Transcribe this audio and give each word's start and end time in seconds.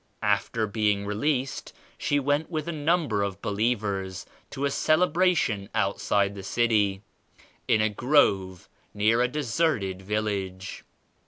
After 0.23 0.65
being 0.65 1.05
re 1.05 1.13
leased 1.13 1.73
she 1.95 2.19
went 2.19 2.49
with 2.49 2.67
a 2.67 2.71
number 2.71 3.21
of 3.21 3.39
believers 3.39 4.25
to 4.49 4.65
a 4.65 4.71
celebration 4.71 5.69
outside 5.75 6.33
the 6.33 6.41
city, 6.41 7.03
in 7.67 7.81
a 7.81 7.89
grove 7.89 8.67
near 8.95 9.21
a 9.21 9.27
deserted 9.27 10.01
village. 10.01 10.83